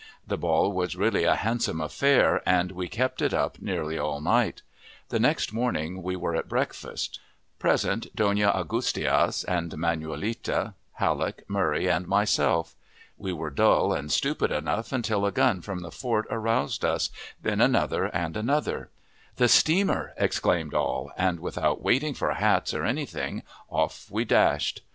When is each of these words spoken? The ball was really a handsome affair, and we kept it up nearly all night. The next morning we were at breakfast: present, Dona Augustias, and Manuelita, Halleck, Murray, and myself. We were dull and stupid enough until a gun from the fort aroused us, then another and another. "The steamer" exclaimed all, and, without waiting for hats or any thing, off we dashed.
The 0.25 0.35
ball 0.35 0.71
was 0.71 0.95
really 0.95 1.25
a 1.25 1.35
handsome 1.35 1.79
affair, 1.79 2.41
and 2.43 2.71
we 2.71 2.87
kept 2.87 3.21
it 3.21 3.35
up 3.35 3.61
nearly 3.61 3.99
all 3.99 4.19
night. 4.19 4.63
The 5.09 5.19
next 5.19 5.53
morning 5.53 6.01
we 6.01 6.15
were 6.15 6.35
at 6.35 6.49
breakfast: 6.49 7.19
present, 7.59 8.07
Dona 8.15 8.49
Augustias, 8.51 9.43
and 9.47 9.71
Manuelita, 9.77 10.73
Halleck, 10.93 11.47
Murray, 11.47 11.85
and 11.87 12.07
myself. 12.07 12.73
We 13.19 13.31
were 13.31 13.51
dull 13.51 13.93
and 13.93 14.11
stupid 14.11 14.49
enough 14.51 14.91
until 14.91 15.23
a 15.23 15.31
gun 15.31 15.61
from 15.61 15.81
the 15.81 15.91
fort 15.91 16.25
aroused 16.31 16.83
us, 16.83 17.11
then 17.39 17.61
another 17.61 18.05
and 18.05 18.35
another. 18.35 18.89
"The 19.35 19.47
steamer" 19.47 20.13
exclaimed 20.17 20.73
all, 20.73 21.11
and, 21.15 21.39
without 21.39 21.83
waiting 21.83 22.15
for 22.15 22.33
hats 22.33 22.73
or 22.73 22.85
any 22.85 23.05
thing, 23.05 23.43
off 23.69 24.07
we 24.09 24.25
dashed. 24.25 24.81